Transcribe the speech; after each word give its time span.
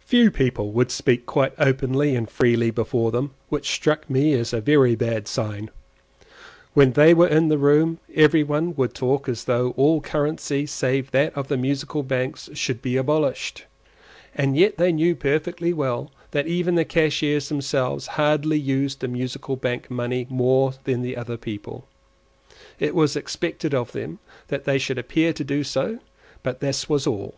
Few 0.00 0.30
people 0.30 0.72
would 0.72 0.90
speak 0.90 1.26
quite 1.26 1.52
openly 1.58 2.16
and 2.16 2.26
freely 2.26 2.70
before 2.70 3.10
them, 3.10 3.32
which 3.50 3.70
struck 3.70 4.08
me 4.08 4.32
as 4.32 4.54
a 4.54 4.62
very 4.62 4.94
bad 4.96 5.28
sign. 5.28 5.68
When 6.72 6.92
they 6.92 7.12
were 7.12 7.28
in 7.28 7.48
the 7.48 7.58
room 7.58 7.98
every 8.14 8.42
one 8.42 8.74
would 8.76 8.94
talk 8.94 9.28
as 9.28 9.44
though 9.44 9.74
all 9.76 10.00
currency 10.00 10.64
save 10.64 11.10
that 11.10 11.36
of 11.36 11.48
the 11.48 11.58
Musical 11.58 12.02
Banks 12.02 12.48
should 12.54 12.80
be 12.80 12.96
abolished; 12.96 13.66
and 14.34 14.56
yet 14.56 14.78
they 14.78 14.90
knew 14.90 15.14
perfectly 15.14 15.74
well 15.74 16.10
that 16.30 16.46
even 16.46 16.74
the 16.74 16.86
cashiers 16.86 17.50
themselves 17.50 18.06
hardly 18.16 18.58
used 18.58 19.00
the 19.00 19.06
Musical 19.08 19.54
Bank 19.56 19.90
money 19.90 20.26
more 20.30 20.72
than 20.84 21.04
other 21.14 21.36
people. 21.36 21.86
It 22.78 22.94
was 22.94 23.16
expected 23.16 23.74
of 23.74 23.92
them 23.92 24.18
that 24.46 24.64
they 24.64 24.78
should 24.78 24.96
appear 24.96 25.34
to 25.34 25.44
do 25.44 25.62
so, 25.62 25.98
but 26.42 26.60
this 26.60 26.88
was 26.88 27.06
all. 27.06 27.34